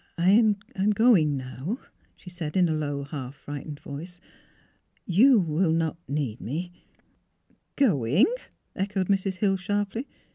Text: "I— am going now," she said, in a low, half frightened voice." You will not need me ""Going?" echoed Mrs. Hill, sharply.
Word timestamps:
"I— 0.17 0.31
am 0.75 0.89
going 0.95 1.37
now," 1.37 1.77
she 2.15 2.31
said, 2.31 2.57
in 2.57 2.67
a 2.67 2.73
low, 2.73 3.03
half 3.03 3.35
frightened 3.35 3.79
voice." 3.81 4.19
You 5.05 5.39
will 5.39 5.69
not 5.71 5.97
need 6.07 6.41
me 6.41 6.71
""Going?" 7.75 8.25
echoed 8.75 9.09
Mrs. 9.09 9.35
Hill, 9.35 9.57
sharply. 9.57 10.07